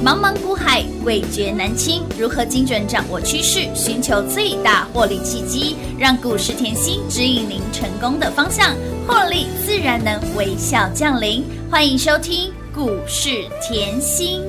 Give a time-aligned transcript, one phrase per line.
[0.00, 2.04] 茫茫股海，味觉难清。
[2.16, 8.76] 如何精准掌握趋势，寻求最大获利契机，让股市甜心指引您成功的方向，
[9.08, 11.44] 获利自然能微笑降临。
[11.68, 14.40] 欢迎收听股市甜心。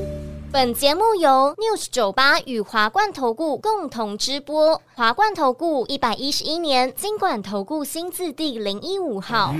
[0.51, 4.79] 本节目由 News 九八与华冠投顾共同直播。
[4.93, 9.55] 华冠投顾一百一十一年金管投顾新字第零一五号。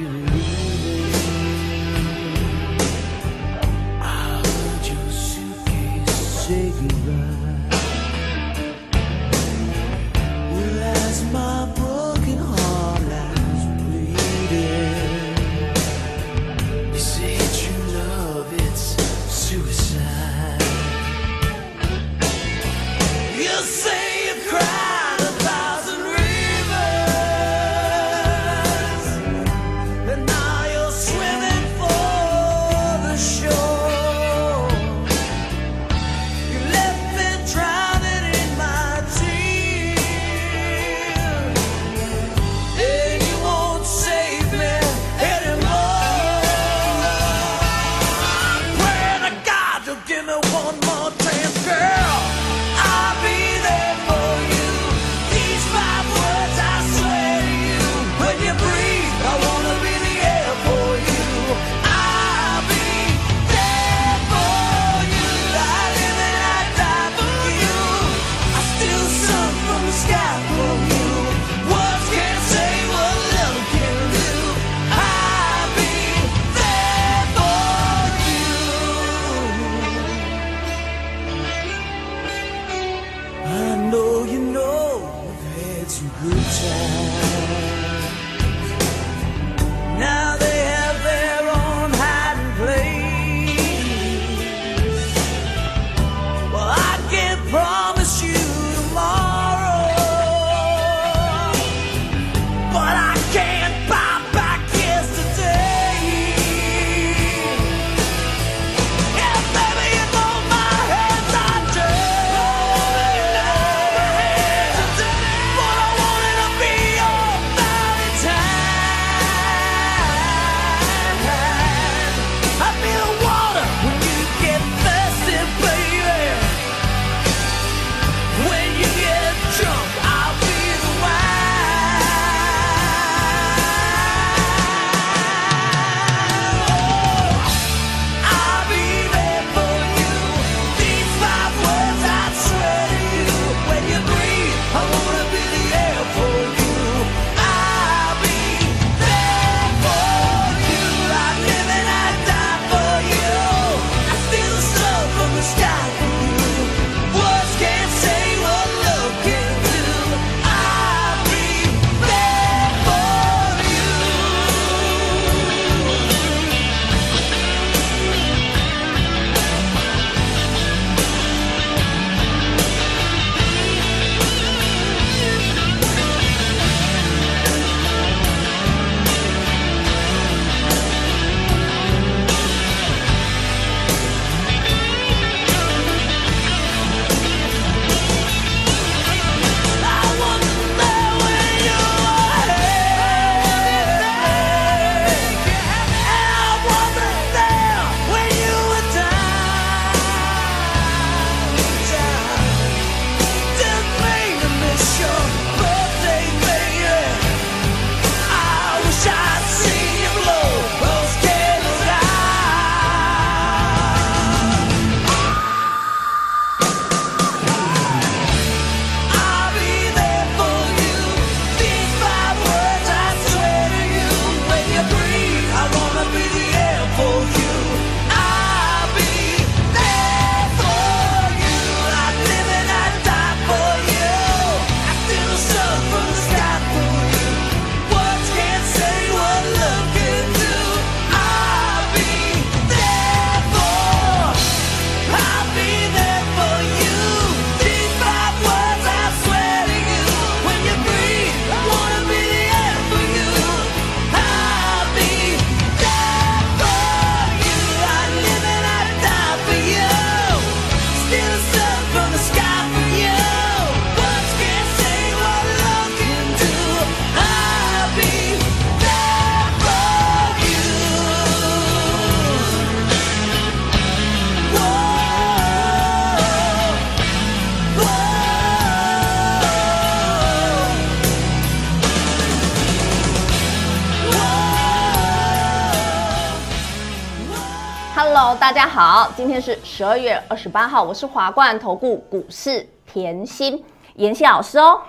[288.40, 293.62] 大家好，今天是十二月二十八号，我是华冠投顾股市甜心
[293.96, 294.82] 妍希老师哦。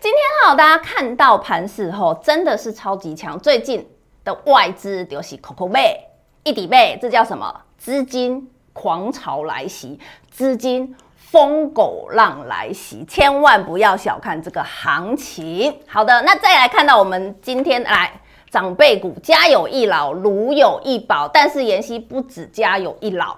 [0.00, 3.88] 今天哈，大家看到盘势后真的是超级强，最近
[4.24, 5.96] 的外资就是扣扣贝
[6.42, 7.54] 一底贝，这叫什么？
[7.78, 15.78] 资金狂潮来袭，资金疯狗浪来袭，千万不要小看这个行情。
[15.86, 18.20] 好的，那再来看到我们今天来。
[18.52, 21.26] 长辈股家有一老，如有一宝。
[21.26, 23.34] 但是妍希不止家有一老，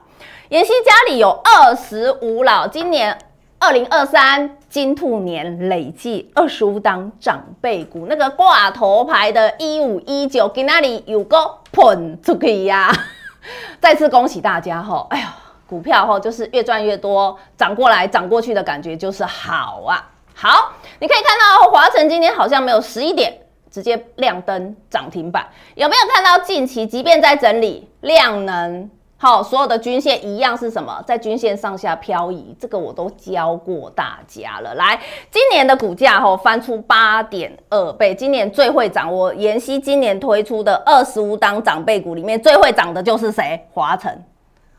[0.48, 2.66] 妍希家里有二十五老。
[2.66, 3.16] 今年
[3.60, 12.90] 二零二三金兔年累计二十五档长辈股，那个挂头牌的一五一九，给那里有个捧出去呀！
[13.80, 15.06] 再次恭喜大家哈！
[15.10, 15.36] 哎呀，
[15.68, 20.10] 股票哈就是越赚越多，涨过来涨过去的感觉就是好啊。
[20.34, 23.42] 好，你可以看到华晨今天好像没有十一点。
[23.74, 25.44] 直接亮灯涨停板，
[25.74, 31.02] 有没有看到近期即便在整理量能，好，所有的均线一样是什么？
[31.04, 34.76] 在均线上下漂移，这个我都教过大家了。
[34.76, 39.12] 来，今年的股价吼翻出八点二倍，今年最会涨。
[39.12, 43.60] 我妍希今年推出的二十五档长辈股里面最会涨的就是谁？
[43.72, 44.24] 华晨，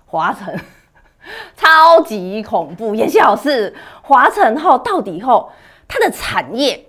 [0.06, 0.58] 华晨
[1.58, 2.96] 超级恐怖。
[2.96, 5.52] 妍希老师，华晨后到底后
[5.86, 6.82] 它的产业？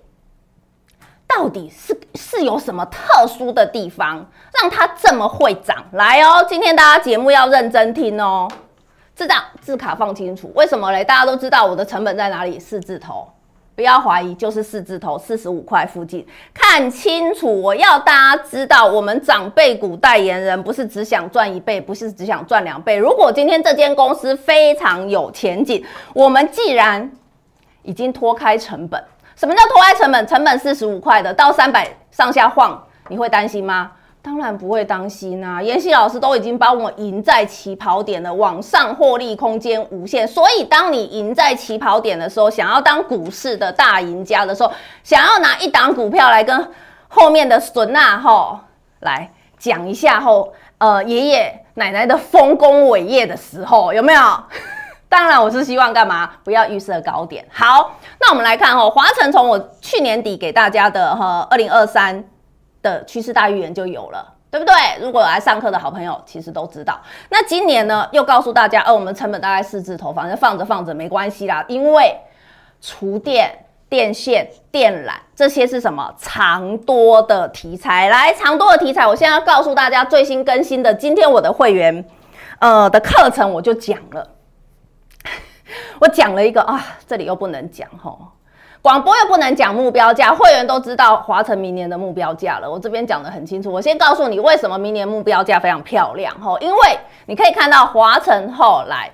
[1.36, 4.26] 到底是是有什么特殊的地方，
[4.58, 5.84] 让它这么会涨？
[5.92, 8.48] 来哦，今天大家节目要认真听哦，
[9.14, 10.50] 这张字卡放清楚。
[10.54, 11.04] 为什么嘞？
[11.04, 12.58] 大家都知道我的成本在哪里？
[12.58, 13.28] 四字头，
[13.74, 16.26] 不要怀疑，就是四字头，四十五块附近。
[16.54, 22.96] 看清楚，我要大家知道，我们长辈股代言人不是只想赚一倍，不是只想赚两倍。
[22.96, 25.84] 如果今天这间公司非常有前景，
[26.14, 27.12] 我们既然
[27.82, 29.04] 已经脱开成本。
[29.36, 30.26] 什么叫脱开成本？
[30.26, 33.92] 成本四十五块的到三百上下晃，你会担心吗？
[34.22, 35.62] 当然不会担心啊！
[35.62, 40.26] 妍希老师都已经帮我赢在起跑点了，往上获利空间无限。
[40.26, 44.72] 所以当你赢在起跑点的时候，想要当股市的大赢家的时候，
[45.04, 46.72] 想要拿一档股票来跟
[47.06, 48.58] 后面的孙娜吼
[48.98, 49.30] 来
[49.60, 54.20] 讲一下后，呃爷爷奶奶的丰功伟业的时候，有没有？
[55.08, 56.30] 当然，我是希望干嘛？
[56.42, 57.44] 不要预设高点。
[57.50, 62.24] 好，那我们来看哦，华城从我去年底给大家的哈二零二三
[62.82, 64.74] 的趋势大预言就有了，对不对？
[65.00, 67.00] 如果有来上课的好朋友，其实都知道。
[67.30, 72.14] 那今年呢，又告诉大家，呃，我们成本大概四字头，反正放着放着没关系啦，因为
[72.80, 78.08] 厨电、电线、电缆这些是什么长多的题材？
[78.08, 82.04] 来，长多的题材，我现在要告诉大家最新更新的，今天我的会员
[82.58, 84.32] 呃的课程我就讲了。
[85.98, 88.18] 我讲了一个啊，这里又不能讲吼，
[88.82, 92.70] 广播又不能讲目标价，会员都知道华晨明年的目标价了。
[92.70, 99.10] 我这边讲得很清楚，我先告诉你为什么明年目标价非常漂亮吼，因为你可以看到华晨后来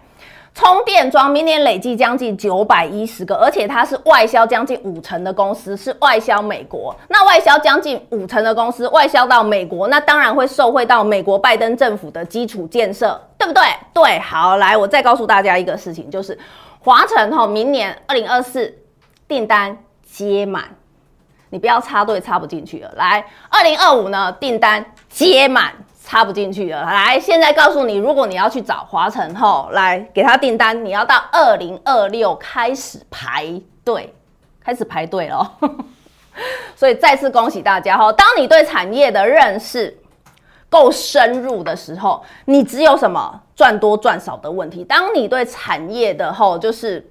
[0.55, 6.95] 充电桩明年累计将近九百一十个，而且它是外销将近五成的公司，是外销美国。
[7.09, 13.63] 那外销将近五成的公司外销到美国，那当然会受惠到美国拜登政府的基础建设，对不对？
[13.95, 16.39] 对，好，来，我再告诉大家一个事情，就是。
[16.85, 18.77] 华晨哈，明年二零二四
[19.29, 20.65] 订单接满，
[21.49, 22.91] 你不要插队插不进去了。
[22.97, 25.73] 来，二零二五呢，订单接满，
[26.13, 26.83] 插不进去了。
[26.83, 34.15] 来，现在告诉你，如果你要去找华晨后，来给他订单，你要到二零二六开始排队，
[34.63, 35.53] 开始排队了。
[36.77, 39.97] 所以再次恭喜大家哈，当你对产业的认识。
[40.69, 44.83] 够深入的时候，你只有什么赚多赚少的问题。
[44.83, 47.07] 当你对产业的后就是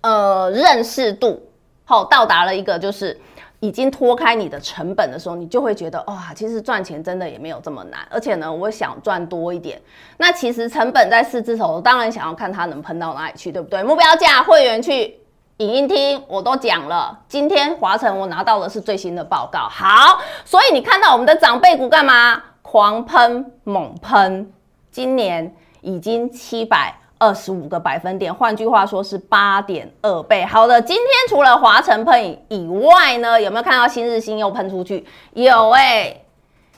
[0.00, 1.42] 呃认识度
[1.84, 3.20] 后到达了一个就是
[3.60, 8.06] 已经脱开你的成本的时候，你就会觉得哇，其实赚钱真的也没有这么难。
[8.10, 9.80] 而且呢，我想赚多一点。
[10.16, 13.82] 那其实成本在四字头，当然想要看它能喷到哪里去，对不对？
[13.82, 15.18] 目标价会员去
[15.56, 17.18] 影音厅我都讲了。
[17.26, 19.68] 今天华晨我拿到的是最新的报告。
[19.68, 22.42] 好，所以你看到我们的长辈股干嘛？
[22.62, 24.52] 狂喷猛喷，
[24.90, 30.44] 今年已经七百二十五个百分点，换句话说是八点二倍。
[30.44, 35.04] 好的，今天除了华晨喷以外呢，有没有看到新日新又喷出去？
[35.32, 36.24] 有哎、欸，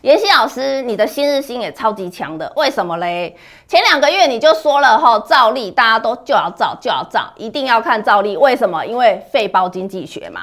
[0.02, 3.36] 妍希老师，你的新日新也超级强的，为什么嘞？
[3.68, 8.84] 前两个月你就说了哈，照例大家都就要照就要照，一定要看照例，为什么？
[8.86, 10.40] 因为肺包经济学嘛。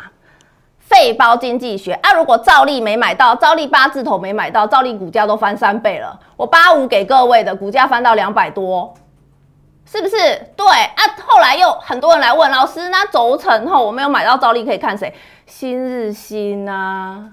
[0.79, 2.13] 肺包经济学啊！
[2.13, 6.17] 如果照例没买到，照例八字头没买到，照例股价都翻三倍了。
[6.37, 8.93] 我八五给各位的股价翻到两百多，
[9.89, 10.15] 是不是？
[10.55, 11.03] 对啊。
[11.25, 15.13] 后来又很多人来问老师，那轴承后我没有买到照例，可以看谁？
[15.45, 17.31] 新日新啊！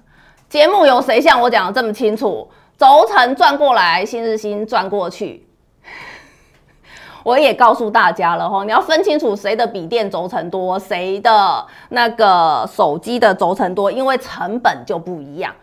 [0.48, 2.48] 节目有谁像我讲的这么清楚？
[2.78, 5.46] 轴承转过来，新日新转过去。
[7.24, 15.54] 我也告诉大家了哈，你要分清楚谁的笔电轴承多，谁的那个手机的轴承多，因为成本就不一样。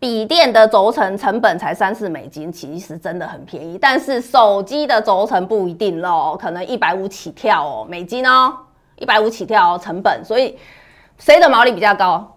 [0.00, 3.76] 笔电的轴承成本才三四美金，其实真的很便宜。
[3.76, 8.54] 但是手机的轴承不一定喽，可能一百五起跳哦，美金哦，
[8.96, 10.24] 一百五起跳哦，成本。
[10.24, 10.56] 所以
[11.18, 12.36] 谁的毛利比较高？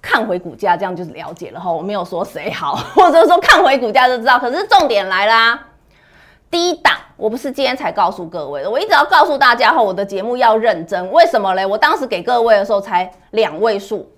[0.00, 1.72] 看回股价，这样就是了解了哈。
[1.72, 4.38] 我没有说谁好，或者说看回股价就知道。
[4.38, 5.60] 可是重点来啦，
[6.48, 11.10] 低档，我不是今天才告诉各位的，我一直要告诉大家哈，我的节目要认真。
[11.10, 11.66] 为什么嘞？
[11.66, 14.08] 我当时给各位的时候才两位数，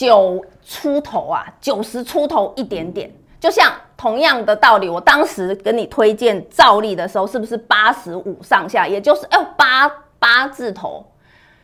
[0.00, 3.12] 九出头啊，九十出头一点点。
[3.38, 8.88] 就像同样的道理，我当时跟你推荐照例的时候，是不是八十五上下？
[8.88, 9.86] 也就是哎八
[10.18, 11.04] 八字头。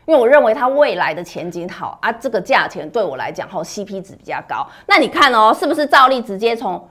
[0.05, 4.67] 因为我认为它未来的前景好啊，这个价钱对我来讲哈，CP 值比较高。
[4.87, 6.87] 那你看哦，是不是照例直接从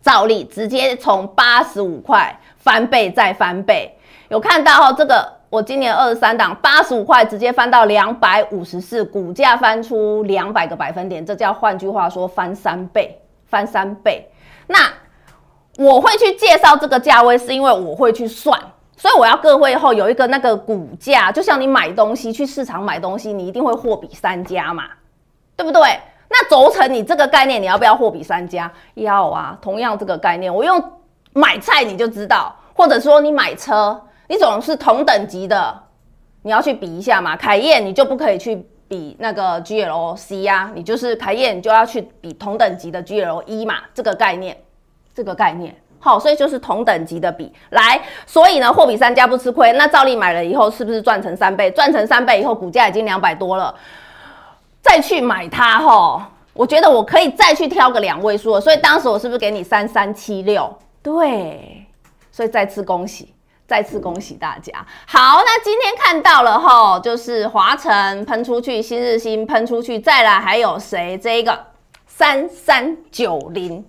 [0.00, 3.94] 照例直接从八十五块翻倍再翻倍？
[4.30, 14.30] 有看到哈，这个我今年二十三档八十五块直接翻到两百五十四，股价翻出两百个百分点，这叫换句话说翻三倍，翻三倍。
[14.66, 14.78] 那
[15.78, 18.60] 我会去介绍这个价位，是因为我会去算。
[18.96, 24.84] 所以我要各位后有一个那个股价，就像你买东西去市场买东西，你一定会货比三家嘛，
[25.56, 25.80] 对不对？
[26.28, 28.70] 那轴承你这个概念，你要不要货比三家？
[28.94, 29.56] 要啊。
[29.62, 30.82] 同样这个概念，我用
[31.32, 35.82] 买菜你就知道，或者说你买车，你总是同等级的，
[36.42, 37.36] 你要去比一下嘛。
[37.36, 44.56] 凯燕你就不可以去比那个 GLC 呀、啊，你就是凯燕你就要去比同等级的 GLE 嘛，这个概念，
[45.14, 45.74] 这个概念。
[46.00, 49.72] 好，所以就是同等级的比来，所以呢，货比三家不吃亏。
[49.72, 51.68] 那照例买了以后，是不是赚成三倍？
[51.72, 53.74] 赚成三倍以后，股价已经两百多了，
[54.80, 58.60] 再去买它，哈，我觉得我可以再去挑个两位数。
[58.60, 60.72] 所以当时我是不是给你三三七六？
[61.02, 61.84] 对，
[62.30, 63.34] 所以再次恭喜，
[63.68, 64.72] 再次恭喜大家。
[65.06, 71.18] 好，那今天看到了哈，就是华晨喷出去，新日新喷出去，再来还有谁？
[71.18, 71.66] 这一个
[72.06, 73.84] 三三九零。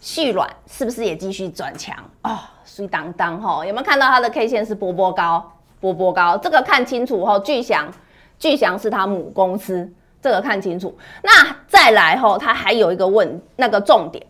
[0.00, 2.36] 续软是不是也继续转强哦？
[2.64, 5.52] 水当当哈，有没有看到它的 K 线是波波高？
[5.78, 7.38] 波波高，这个看清楚哈。
[7.38, 7.88] 巨祥，
[8.36, 9.88] 巨祥是它母公司，
[10.20, 10.98] 这个看清楚。
[11.22, 14.26] 那再来哈，它还有一个问那个重点，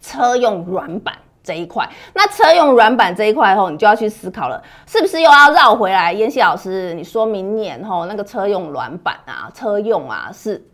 [0.00, 1.88] 车用软板这一块。
[2.14, 6.12] 那车用软板这一块后，你就要去思考了，是不是又要绕回来？
[6.12, 10.64] 妍希老师，你说明年后那个车用软板啊，车用啊是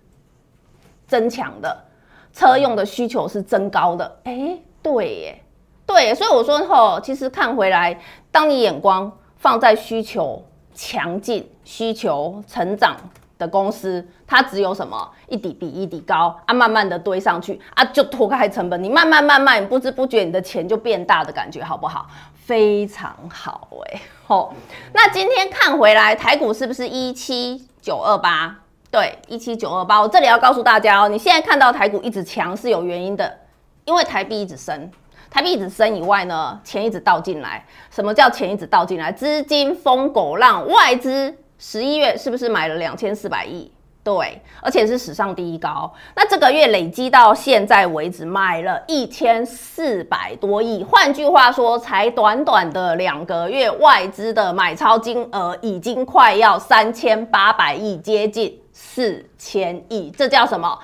[1.06, 1.84] 增强的。
[2.30, 5.42] 车用的需求是增高的，哎、欸，对耶，
[5.84, 7.98] 对耶，所以我说吼，其实看回来，
[8.30, 12.96] 当你眼光放在需求强劲、需求成长
[13.38, 22.06] 的公司，它只有什么一底比一底高啊，慢慢的堆上去啊，就脱开成本，你慢慢慢慢，你不知不觉你的钱就变大的感觉，好不好？
[22.34, 24.52] 非常好哎，吼，
[24.94, 28.56] 那今天看回来，台股是不是一七九二八？
[28.90, 33.38] 对，一七九二八，我这里要告诉大家哦，你现在看到台股一直强是有原因的，
[33.84, 34.90] 因为台币一直升，
[35.30, 37.62] 台币一直升以外呢，钱一直倒进来。
[37.90, 39.12] 什么叫钱一直倒进来？
[39.12, 43.70] 资金疯狗浪，外资十一月是不是买了两千四百亿？
[44.04, 45.92] 对，而且是史上第一高。
[46.16, 50.82] 那这个月累积到现在为止，买了一千四百多亿。
[50.82, 58.58] 换句话说，才短短的两个月，外资的买超金额已经快要三千八百亿，接近。
[58.72, 60.78] 四千亿，这叫什么？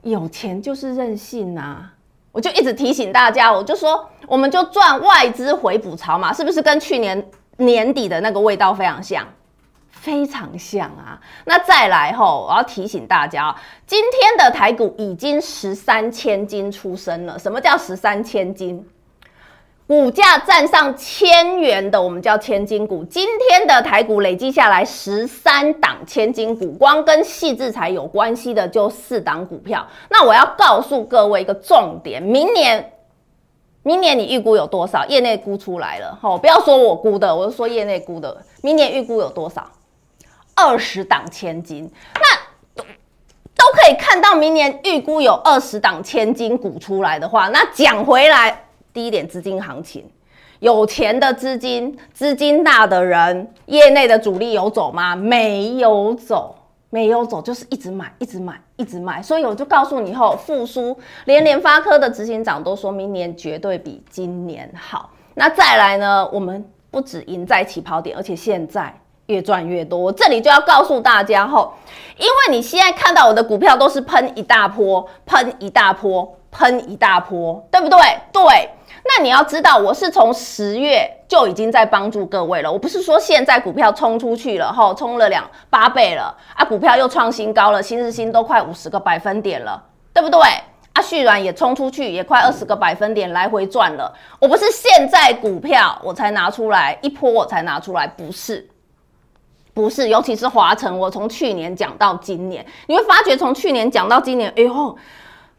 [0.00, 1.90] 有钱就是任性呐、
[2.32, 9.26] 我就一直提醒大家，我就说，我们就赚外资回补潮嘛，是不是跟去年年底的那个味道非常像？
[10.08, 11.20] 非常像啊！
[11.44, 13.54] 那再来吼，我要提醒大家，
[13.86, 17.38] 今天的台股已经十三千金出生了。
[17.38, 18.82] 什么叫十三千金？
[19.86, 23.04] 股价站上千元的，我们叫千金股。
[23.04, 29.86] 今天的台股累计下来十三档千金股，光跟矽智财有关系的就四档股票。
[30.08, 32.92] 那我要告诉各位一个重点：明年，
[33.82, 35.04] 明年你预估有多少？
[35.04, 38.34] 业内估出来了，吼，不要说我估的，我是说业内估的。
[38.62, 39.70] 明年预估有多少？
[40.58, 41.90] 二十档千金。
[42.14, 42.82] 那
[43.54, 48.64] 都可以看到，明年预估有二十档千金股出来的话，那讲回来。
[48.92, 50.04] 第一点，资金行情，
[50.60, 55.14] 有钱的资金，资金大的人，业内的主力有走吗？
[55.14, 56.56] 没有走，
[56.90, 59.22] 没有走，就是一直买，一直买，一直买。
[59.22, 65.10] 所以我就告诉你，后复苏，连联发科的执行长都说明年绝对比今年好。
[65.34, 66.28] 那再来呢？
[66.32, 68.92] 我们不止赢在起跑点，而且现在
[69.28, 69.98] 越赚越多。
[69.98, 71.72] 我这里就要告诉大家，吼
[72.16, 77.98] 因为你现在看到我的股票都是喷一大波，喷一大波，喷一大波，对不对？
[78.32, 78.42] 对。
[79.04, 82.70] 那你要知道，我是从十月就已经在帮助各位了。
[82.70, 89.82] 我不是说现在股票冲出去了，吼，冲了两八倍了啊，股票又创新高了，新日新都快五十个百分点了，
[90.12, 90.40] 对不对？
[90.94, 94.12] 啊，旭软也冲出去，也快二十个百分点来回转了。
[94.40, 98.68] 我不是现在股票我才拿出来一波，我才拿出来，不是，
[99.78, 104.98] 不是，尤其是华城，我从去年讲到今年，你会发觉从去年讲到今年，哎呦，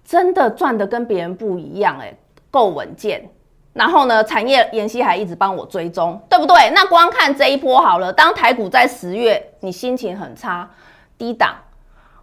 [0.03, 2.13] 真的赚的跟别人不一样，哎，
[2.51, 3.29] 够稳健。
[3.71, 6.69] 然后呢，产业妍希还一直帮我追踪，对不对？
[6.75, 8.11] 那光看这一波好了。
[8.11, 10.69] 当台股在十月，你心情很差，
[11.17, 11.55] 低档，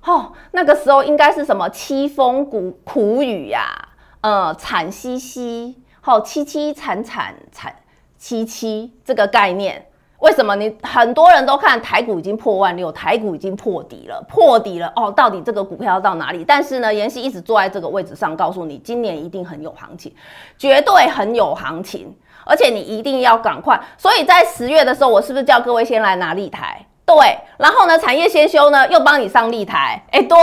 [0.04, 3.88] 哦，那个时候应该是什么凄风苦苦雨呀、
[4.20, 7.74] 呃，惨兮兮，好、凄凄惨惨惨
[8.18, 9.86] 戚戚这个概念。
[10.20, 16.42] 为什么你很多人都看台股已经破万六，台股已经破底了，破底了哦，到底这个股票要到哪里？
[16.42, 20.14] 但是呢，妍希一直坐在这个位置上，告诉你，今年一定很有行情，
[20.56, 23.78] 绝对很有行情，而且你一定要赶快。
[23.98, 26.86] 所以在十月的时候，我是不是叫各位先来拿立台？
[27.04, 30.38] 对，然后呢，产业先修呢，又帮你上立台，哎，对，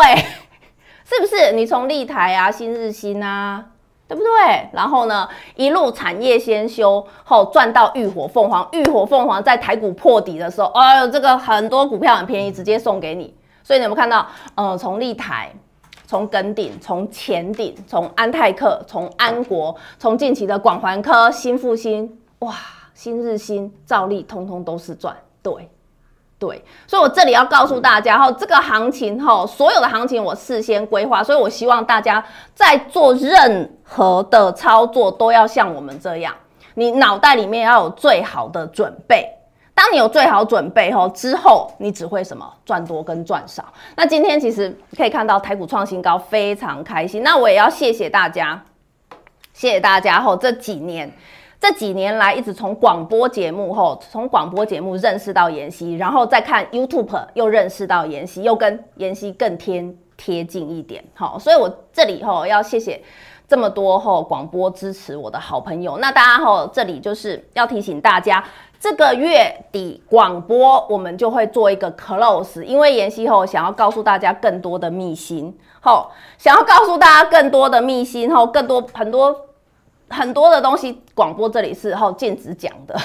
[1.03, 1.51] 是不是？
[1.51, 3.65] 你从立台啊，新日兴啊。
[4.13, 4.69] 对不对？
[4.71, 13.33] 然后呢，一路产业先修后赚到浴火凤凰，浴火凤凰在台股破底的时候，哎呦，这个很多股票很便宜，直接送给你。
[13.63, 14.27] 所以你有没有看到？
[14.55, 15.51] 呃，从立台，
[16.05, 22.53] 从耿鼎，从前鼎，从安泰克，从安国，从近期的广环科、新复兴，哇，
[22.93, 25.15] 新日新、兆利，通通都是赚。
[25.41, 25.69] 对。
[26.45, 32.21] 对，所以我这里要告诉大家哈，这个行情哈，所有的行情我事先规划，所以我希望大家
[32.53, 36.35] 在做任何的操作都要像我们这样，
[36.73, 39.25] 你脑袋里面要有最好的准备。
[39.73, 43.63] 当你有最好准备后，之后你只会什么赚多跟赚少。
[43.95, 47.23] 那今天其实可以看到台股创新高，非常开心。
[47.23, 48.61] 那我也要谢谢大家，
[49.53, 51.09] 谢谢大家后这几年。
[51.63, 59.81] 这几年来，一直从广播节目后，从广播节目认识到妍希，然后再看 YouTube 又认识到妍希，又跟妍希更贴
[60.17, 61.01] 贴近一点。
[61.15, 63.01] 好，所以我这里吼要谢谢
[63.47, 65.97] 这么多吼广播支持我的好朋友。
[65.99, 68.43] 那大家吼这里就是要提醒大家，
[68.77, 79.33] 这个月底广播我们就会做一个 close，因为妍希吼想要告诉大家更多的秘辛，吼想要告诉大家更多的秘辛，吼更多很多。
[80.13, 82.95] 很多的东西，广播这里是后禁止讲的，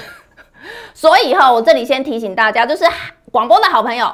[0.92, 2.85] 所以哈，我这里先提醒大家，就是
[3.33, 4.12] 广播的好朋友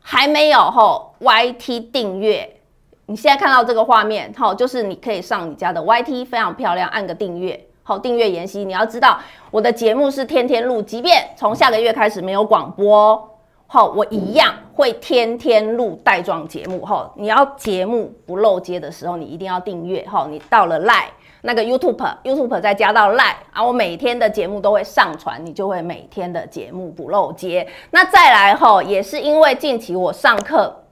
[0.00, 2.60] 还没有后 YT 订阅，
[3.06, 9.18] 你现在看到这个画面哈，就是你可以上你家的 YT，非常漂亮，按个订阅，好，订阅妍希，你要知道
[9.50, 21.10] 我的节目是天天录，即便从下个月开始没有广播，好，我一样会天天录带状节目，哈，你要节目不漏接的时候，你一定要订阅，哈，你到了赖。
[21.42, 27.66] 那个 YouTube，YouTube 再加到 Line 啊，我每天的节目都会上传，你就会每天的节目不漏接。
[27.90, 30.84] 那再来吼，也是因为近期我上课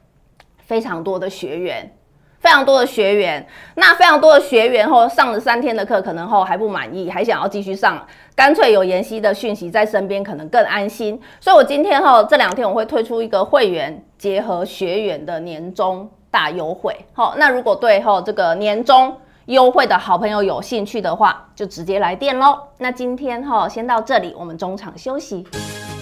[0.59, 1.95] 非常多的学员，
[2.39, 11.21] 非常多的学员，那非常多的学员后上了三天的课，可能后还不满意，还想要继续上，干脆有妍希的讯息在身边，可能更安心。
[11.41, 16.97] 所以我今天吼这两天我会推出一个会员结合学员的年终大优惠。
[17.13, 19.15] 好，那如果对吼这个年终。
[19.49, 22.59] 优惠的好朋友有兴趣的话，就直接来电喽。
[22.77, 25.47] 那今天哈，先到这里，我们中场休息。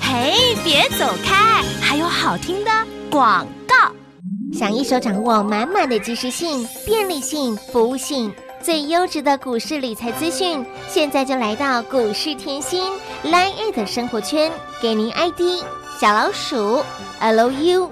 [0.00, 0.32] 嘿，
[0.64, 2.70] 别走开，还有好听的
[3.08, 3.92] 广告。
[4.52, 12.82] 想一手掌握满满的及时性、便利性、服务性、最优质的股市理财资讯，现在就来到股市甜心
[13.22, 14.50] Line 的生活圈，
[14.82, 15.62] 给您 ID
[16.00, 16.82] 小老鼠
[17.20, 17.88] Lucky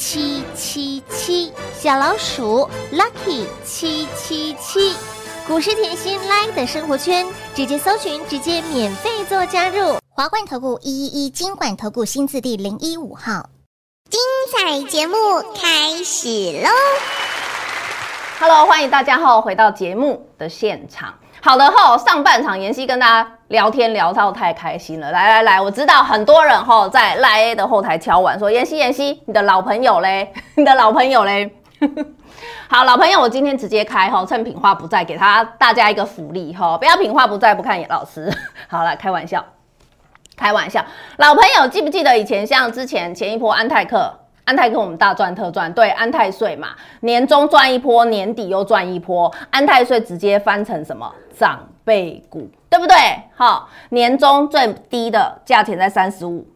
[0.00, 4.94] 七七七小老鼠 Lucky 七七七。
[5.48, 9.98] 股市甜心 Like 的生活圈，直接搜寻，直接免费做加入。
[10.10, 13.50] 华冠投顾一一一金管投顾新字第零一五号，
[14.08, 14.20] 精
[14.52, 15.16] 彩节目
[15.60, 16.28] 开始
[16.62, 16.68] 喽！
[18.40, 21.12] ！Hello，欢迎大家后回到节目的现场。
[21.42, 31.52] 好的后，上半场妍希跟大家聊天聊到太开心了，来来来，我知道很多人吼在赖 A 的后台敲碗说，妍希妍希，你的老朋友嘞， 你的老朋友嘞，
[32.70, 38.32] 好，老朋友，我今天直接开吼，趁品话不在，给他大家一个福利吼，不要品话不在不看老师，
[38.70, 39.44] 好了，开玩笑，
[40.36, 40.84] 开玩笑，
[41.16, 44.14] 老朋友记不记得以前像之前前一波安泰克？
[44.48, 46.68] 安泰跟我们大赚特赚，对，安泰税嘛，
[47.00, 52.96] 年终赚一波，年底又赚一波，安泰税直接翻成什么长辈股，对不对？
[53.36, 56.46] 好，年终最低的价钱在三十五，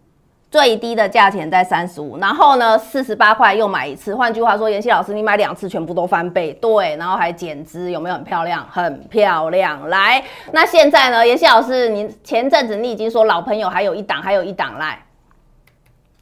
[0.51, 4.15] 最低的价钱在三十五，然后呢，四十八块又买一次。
[4.15, 8.67] 换句话说，妍希老师，你买两次全部都翻倍，对，然后还减资，有没有很漂亮？
[8.71, 9.87] 很漂亮。
[9.91, 14.99] 来，那现在呢，妍希老师，你前阵子你已经说老朋友还有一档，还有一档来，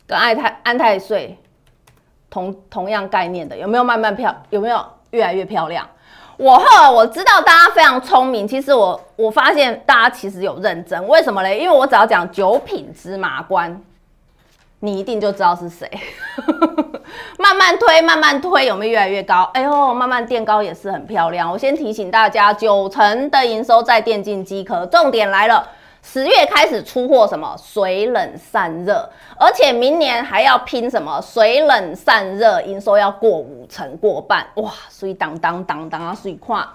[0.04, 1.38] 跟安泰安泰税
[2.30, 4.34] 同同样概念的，有没有慢慢漂？
[4.50, 5.86] 有没有越来越漂亮？
[6.36, 11.58] 我后我知道大家非常聪明，其实我我发现大家其实有认真，为什么嘞？
[11.58, 13.78] 因为我只要讲九品芝麻官，
[14.78, 15.86] 你一定就知道是谁。
[17.36, 19.50] 慢慢推，慢慢推，有没有越来越高？
[19.52, 21.50] 哎呦，慢慢垫高也是很漂亮。
[21.50, 25.68] 我先提醒大家，九成的营收在电竞机壳，重点来了。
[26.02, 29.08] 十月开始出货什么水冷散热，
[29.38, 34.70] 而且明年还要拼什么水冷散热，营收要过五成过半，哇！
[34.88, 36.66] 所以当当当当啊，所以跨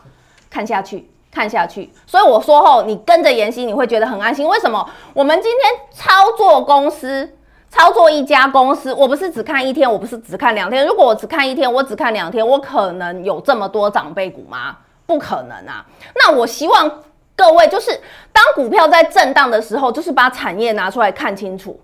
[0.50, 4.48] 看下去看下去，所以我说后你跟着妍希，你会觉得很安心。
[4.48, 4.88] 为什么？
[5.14, 7.30] 我们今天操作公司，
[7.70, 10.86] 操作一家公司，我不是只看一天，我不是只看两天。
[10.86, 14.78] 如果我只看一天，我只看两天，我可能有这么多长辈股吗？
[15.06, 15.86] 不可能啊！
[16.16, 17.04] 那我希望。
[17.36, 17.92] 各位，就是
[18.32, 21.80] 当股票在震荡的时候，就是把产业拿出来看清楚，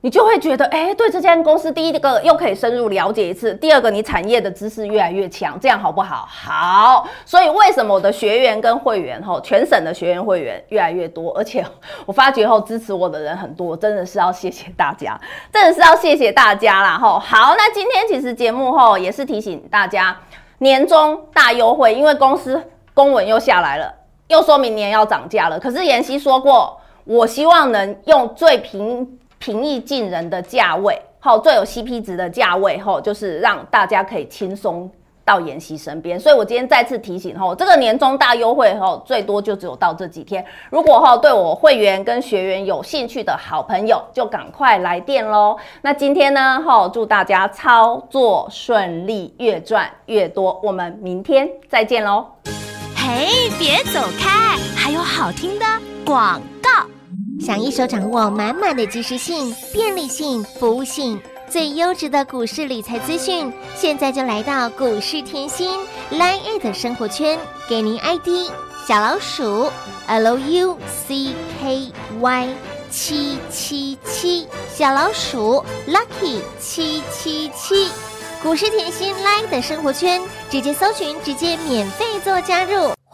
[0.00, 6.26] 你就会觉得，哎，对这间公司，第一个又可以深入了解一次，第二个你产业的知识越来越强，这样好不好？
[6.26, 7.06] 好。
[7.24, 11.64] 所以为什么我的学员跟会员吼，全省的学员会员越来越多，而且
[12.06, 15.20] 我发觉后支持我的人很多，真的是要谢谢大家，
[15.52, 17.18] 真的是要谢谢大家啦吼。
[17.18, 20.16] 好，那今天其实节目后也是提醒大家，
[20.58, 22.62] 年终大优惠，因为公司
[22.94, 23.92] 公文又下来了。
[24.28, 34.90] 又说明年要涨价了，可是妍希说过，我希望能用最平平易近人的价位，好，最有 CP 值的价位，吼，就是让大家可以轻松
[35.24, 36.18] 到妍希身边。
[36.18, 40.44] 所以我今天再次提醒，吼，这个年终大优惠，吼，最多就只有到这几天。
[40.70, 45.56] 如果吼对我会员跟学员有兴趣的好朋友，就赶快来电喽。
[45.82, 50.58] 那今天呢，吼，祝大家操作顺利，越赚越多。
[50.62, 52.26] 我们明天再见喽。
[53.06, 54.58] 嘿，别走开！
[54.74, 55.64] 还有好听的
[56.04, 56.68] 广告。
[57.40, 61.16] 想一手掌握满满的即时性、便利性、服务性，
[61.48, 65.70] 最优质的股市理财资讯，现在就来到股市甜心
[66.10, 67.38] Line 的生活圈，
[67.68, 68.50] 给您 ID
[68.88, 69.70] 小老鼠
[70.08, 70.76] Lucky
[72.90, 77.88] 七七七，小老鼠 Lucky 七七七。
[78.42, 82.95] 股市甜心 Line 的生活圈，直接搜寻，直接免费做加入。